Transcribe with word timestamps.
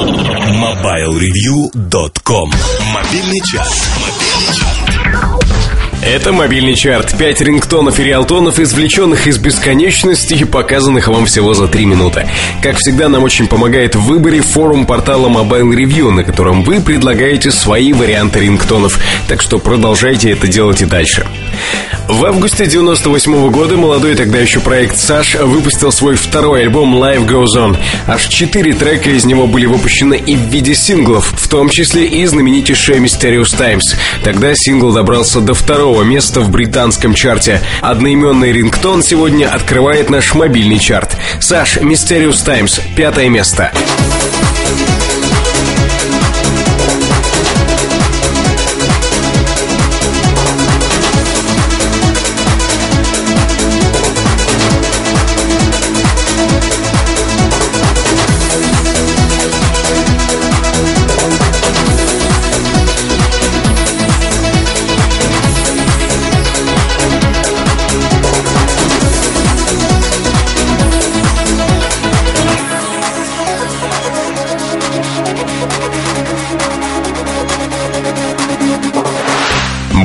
MobileReview.com 0.00 2.48
Мобильный 2.92 3.40
час. 3.52 4.09
Это 6.02 6.32
мобильный 6.32 6.74
чарт. 6.74 7.16
Пять 7.18 7.42
рингтонов 7.42 8.00
и 8.00 8.04
реалтонов, 8.04 8.58
извлеченных 8.58 9.26
из 9.26 9.36
бесконечности 9.36 10.32
и 10.32 10.44
показанных 10.44 11.08
вам 11.08 11.26
всего 11.26 11.52
за 11.52 11.68
три 11.68 11.84
минуты. 11.84 12.26
Как 12.62 12.78
всегда, 12.78 13.10
нам 13.10 13.22
очень 13.22 13.46
помогает 13.46 13.94
в 13.96 14.00
выборе 14.00 14.40
форум 14.40 14.86
портала 14.86 15.28
Mobile 15.28 15.74
Review, 15.74 16.10
на 16.10 16.24
котором 16.24 16.62
вы 16.62 16.80
предлагаете 16.80 17.50
свои 17.50 17.92
варианты 17.92 18.40
рингтонов. 18.40 18.98
Так 19.28 19.42
что 19.42 19.58
продолжайте 19.58 20.30
это 20.30 20.48
делать 20.48 20.80
и 20.80 20.86
дальше. 20.86 21.26
В 22.08 22.24
августе 22.24 22.66
98 22.66 23.34
-го 23.34 23.50
года 23.50 23.76
молодой 23.76 24.16
тогда 24.16 24.38
еще 24.38 24.60
проект 24.60 24.98
Саш 24.98 25.34
выпустил 25.36 25.92
свой 25.92 26.16
второй 26.16 26.62
альбом 26.62 26.96
Life 26.96 27.26
Goes 27.26 27.56
On. 27.56 27.76
Аж 28.06 28.26
четыре 28.26 28.72
трека 28.72 29.10
из 29.10 29.26
него 29.26 29.46
были 29.46 29.66
выпущены 29.66 30.14
и 30.14 30.34
в 30.34 30.48
виде 30.48 30.74
синглов, 30.74 31.32
в 31.36 31.48
том 31.48 31.68
числе 31.68 32.06
и 32.06 32.24
знаменитейшая 32.24 32.98
Mysterious 32.98 33.56
Times. 33.56 33.96
Тогда 34.24 34.52
сингл 34.54 34.92
добрался 34.92 35.40
до 35.40 35.54
второго 35.54 35.89
места 36.02 36.40
в 36.40 36.50
британском 36.50 37.14
чарте. 37.14 37.60
Одноименный 37.80 38.52
рингтон 38.52 39.02
сегодня 39.02 39.52
открывает 39.52 40.10
наш 40.10 40.34
мобильный 40.34 40.78
чарт. 40.78 41.16
Саш, 41.40 41.78
Mysterious 41.78 42.44
Times, 42.44 42.80
пятое 42.96 43.28
место. 43.28 43.72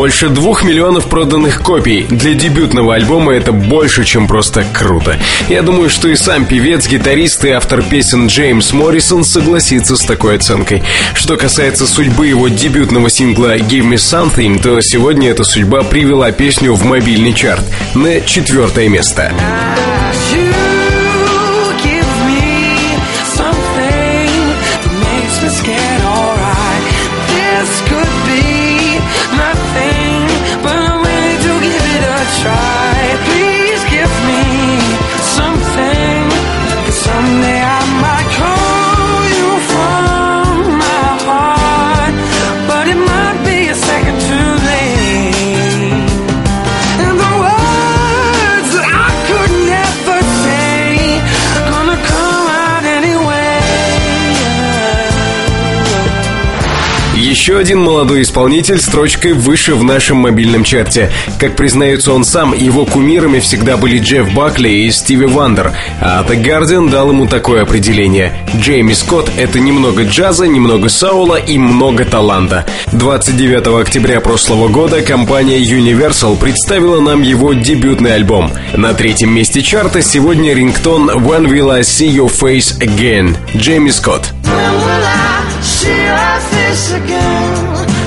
Больше 0.00 0.30
двух 0.30 0.64
миллионов 0.64 1.10
проданных 1.10 1.60
копий. 1.60 2.06
Для 2.08 2.32
дебютного 2.32 2.94
альбома 2.94 3.34
это 3.34 3.52
больше, 3.52 4.06
чем 4.06 4.26
просто 4.28 4.64
круто. 4.72 5.18
Я 5.50 5.60
думаю, 5.60 5.90
что 5.90 6.08
и 6.08 6.16
сам 6.16 6.46
певец, 6.46 6.88
гитарист 6.88 7.44
и 7.44 7.50
автор 7.50 7.82
песен 7.82 8.28
Джеймс 8.28 8.72
Моррисон 8.72 9.24
согласится 9.24 9.96
с 9.96 10.00
такой 10.00 10.36
оценкой. 10.36 10.82
Что 11.12 11.36
касается 11.36 11.86
судьбы 11.86 12.28
его 12.28 12.48
дебютного 12.48 13.10
сингла 13.10 13.58
«Give 13.58 13.86
Me 13.86 13.96
Something», 13.96 14.62
то 14.62 14.80
сегодня 14.80 15.28
эта 15.28 15.44
судьба 15.44 15.82
привела 15.82 16.32
песню 16.32 16.72
в 16.72 16.82
мобильный 16.86 17.34
чарт 17.34 17.66
на 17.94 18.22
четвертое 18.22 18.88
место. 18.88 19.34
Еще 57.40 57.56
один 57.56 57.80
молодой 57.80 58.20
исполнитель 58.20 58.78
строчкой 58.78 59.32
выше 59.32 59.74
в 59.74 59.82
нашем 59.82 60.18
мобильном 60.18 60.62
чарте. 60.62 61.10
Как 61.38 61.56
признается 61.56 62.12
он 62.12 62.22
сам, 62.22 62.52
его 62.52 62.84
кумирами 62.84 63.40
всегда 63.40 63.78
были 63.78 63.98
Джефф 63.98 64.34
Бакли 64.34 64.68
и 64.68 64.90
Стиви 64.90 65.24
Вандер, 65.24 65.72
а 66.02 66.22
The 66.22 66.38
Guardian 66.38 66.90
дал 66.90 67.08
ему 67.08 67.26
такое 67.26 67.62
определение. 67.62 68.34
Джейми 68.54 68.92
Скотт— 68.92 69.30
это 69.38 69.58
немного 69.58 70.04
джаза, 70.04 70.46
немного 70.46 70.90
соула 70.90 71.36
и 71.36 71.56
много 71.56 72.04
таланта. 72.04 72.66
29 72.92 73.80
октября 73.80 74.20
прошлого 74.20 74.68
года 74.68 75.00
компания 75.00 75.62
Universal 75.62 76.36
представила 76.36 77.00
нам 77.00 77.22
его 77.22 77.54
дебютный 77.54 78.16
альбом. 78.16 78.52
На 78.74 78.92
третьем 78.92 79.30
месте 79.34 79.62
чарта 79.62 80.02
сегодня 80.02 80.52
рингтон 80.52 81.08
«When 81.08 81.46
Will 81.46 81.72
I 81.72 81.80
See 81.80 82.14
Your 82.14 82.30
Face 82.30 82.78
Again» 82.80 83.34
Джейми 83.56 83.88
Скотт. 83.88 84.34
she 85.80 85.88
your 85.88 86.40
this 86.50 86.92
again. 86.92 87.99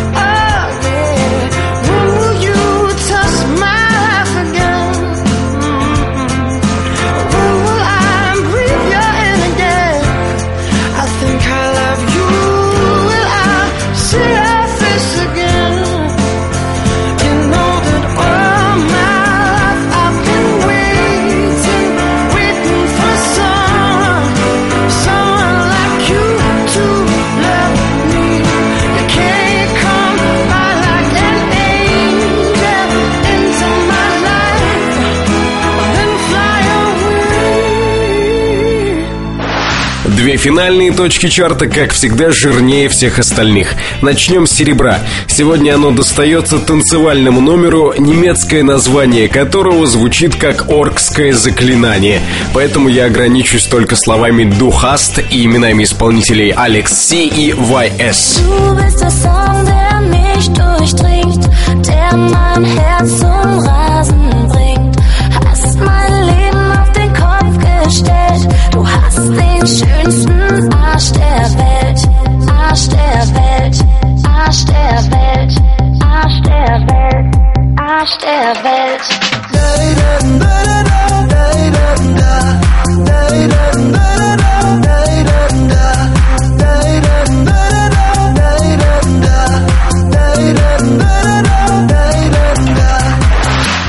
Две 40.15 40.37
финальные 40.37 40.91
точки 40.91 41.27
чарта, 41.27 41.67
как 41.67 41.91
всегда, 41.91 42.31
жирнее 42.31 42.87
всех 42.89 43.19
остальных. 43.19 43.73
Начнем 44.01 44.45
с 44.45 44.51
серебра. 44.51 44.99
Сегодня 45.27 45.75
оно 45.75 45.91
достается 45.91 46.59
танцевальному 46.59 47.41
номеру, 47.41 47.93
немецкое 47.97 48.63
название 48.63 49.27
которого 49.27 49.87
звучит 49.87 50.35
как 50.35 50.69
оркское 50.69 51.33
заклинание. 51.33 52.21
Поэтому 52.53 52.89
я 52.89 53.05
ограничусь 53.05 53.63
только 53.63 53.95
словами 53.95 54.43
«Духаст» 54.43 55.19
и 55.31 55.45
именами 55.45 55.83
исполнителей 55.83 56.51
Алекс 56.51 56.93
Си 56.93 57.27
и 57.27 57.51
YS. 57.51 58.41
der 61.85 62.17
mein 62.17 62.65
Herz 62.65 63.19
zum 63.19 63.42
step 74.83 75.05
it, 75.13 75.51
I 76.01 76.29
step 76.39 76.89
it. 76.89 77.33
I 77.79 78.05
stare 78.05 78.53
back. 78.55 78.99
Da 79.51 79.65
da 79.95 80.19
da 80.39 80.63
da 80.73 81.27
da 81.27 81.45
da 81.71 82.19
da. 82.19 82.62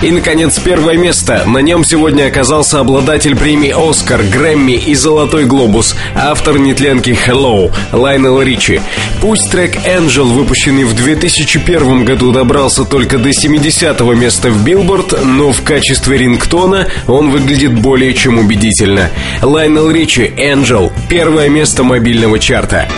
И, 0.04 0.10
наконец, 0.10 0.58
первое 0.58 0.98
место. 0.98 1.44
На 1.46 1.58
нем 1.58 1.82
сегодня 1.82 2.26
оказался 2.26 2.78
обладатель 2.78 3.34
премии 3.34 3.72
«Оскар», 3.74 4.22
«Грэмми» 4.22 4.72
и 4.72 4.94
«Золотой 4.94 5.46
глобус», 5.46 5.96
автор 6.14 6.58
нетленки 6.58 7.16
«Hello» 7.26 7.72
Лайнел 7.90 8.42
Ричи. 8.42 8.82
Пусть 9.22 9.50
трек 9.50 9.76
«Angel», 9.86 10.24
выпущенный 10.24 10.84
в 10.84 10.94
2001 10.94 12.04
году, 12.04 12.32
добрался 12.32 12.84
только 12.84 13.16
до 13.16 13.30
70-го 13.30 14.12
места 14.12 14.50
в 14.50 14.62
Билборд, 14.62 15.24
но 15.24 15.52
в 15.52 15.62
качестве 15.62 16.18
рингтона 16.18 16.86
он 17.06 17.30
выглядит 17.30 17.72
более 17.72 18.12
чем 18.12 18.38
убедительно. 18.38 19.08
Лайнел 19.40 19.90
Ричи 19.90 20.30
«Angel»— 20.36 20.92
первое 21.08 21.48
место 21.48 21.82
мобильного 21.82 22.38
чарта. 22.38 22.88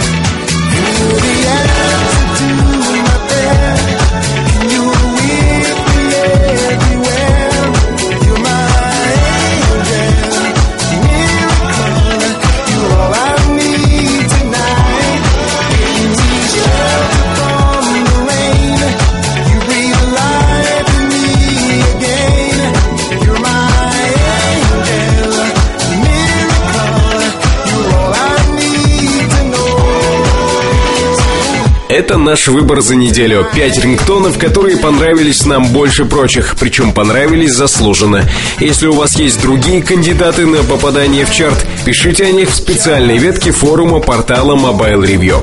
Это 31.96 32.18
наш 32.18 32.48
выбор 32.48 32.82
за 32.82 32.94
неделю. 32.94 33.46
Пять 33.54 33.82
рингтонов, 33.82 34.36
которые 34.36 34.76
понравились 34.76 35.46
нам 35.46 35.72
больше 35.72 36.04
прочих, 36.04 36.54
причем 36.60 36.92
понравились 36.92 37.54
заслуженно. 37.54 38.22
Если 38.60 38.86
у 38.86 38.92
вас 38.92 39.18
есть 39.18 39.40
другие 39.40 39.82
кандидаты 39.82 40.44
на 40.44 40.62
попадание 40.62 41.24
в 41.24 41.32
чарт, 41.32 41.66
пишите 41.86 42.26
о 42.26 42.32
них 42.32 42.50
в 42.50 42.54
специальной 42.54 43.16
ветке 43.16 43.50
форума 43.50 44.00
портала 44.00 44.54
Mobile 44.56 45.06
Review. 45.06 45.42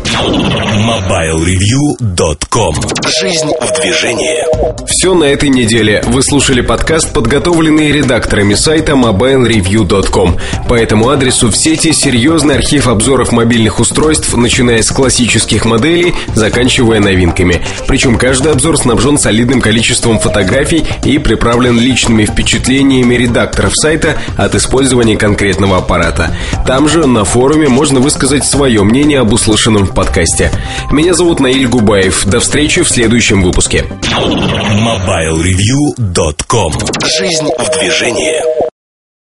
MobileReview.com 0.78 2.76
Жизнь 3.20 3.50
в 3.60 3.82
движении. 3.82 4.44
Все 4.86 5.16
на 5.16 5.24
этой 5.24 5.50
неделе. 5.50 6.04
Вы 6.06 6.22
слушали 6.22 6.62
подкаст, 6.62 7.14
подготовленный 7.14 7.92
редакторами 7.92 8.54
сайта 8.54 8.92
MobileReview.com. 8.92 10.38
По 10.70 10.76
этому 10.76 11.10
адресу 11.10 11.50
в 11.50 11.58
сети 11.58 11.94
серьезный 11.94 12.58
архив 12.58 12.88
обзоров 12.88 13.32
мобильных 13.32 13.80
устройств, 13.80 14.32
начиная 14.36 14.84
с 14.84 14.92
классических 14.92 15.66
моделей, 15.66 16.14
заканчивая 16.44 17.00
новинками. 17.00 17.64
Причем 17.88 18.18
каждый 18.18 18.52
обзор 18.52 18.78
снабжен 18.78 19.18
солидным 19.18 19.62
количеством 19.62 20.20
фотографий 20.20 20.86
и 21.06 21.18
приправлен 21.18 21.80
личными 21.80 22.26
впечатлениями 22.26 23.16
редакторов 23.16 23.72
сайта 23.74 24.18
от 24.36 24.54
использования 24.54 25.16
конкретного 25.16 25.78
аппарата. 25.78 26.36
Там 26.68 26.90
же 26.90 27.08
на 27.08 27.24
форуме 27.24 27.70
можно 27.70 28.02
высказать 28.02 28.44
свое 28.44 28.84
мнение 28.84 29.22
об 29.22 29.32
услышанном 29.32 29.86
в 29.86 29.94
подкасте. 29.94 30.52
Меня 30.92 31.14
зовут 31.14 31.40
Наиль 31.40 31.68
Губаев. 31.68 32.26
До 32.26 32.42
встречи 32.42 32.84
в 32.84 32.90
следующем 32.90 33.42
выпуске. 33.42 33.86
MobileReview.com 34.12 36.74
Жизнь 37.18 37.48
в 37.58 37.80
движении. 37.80 38.53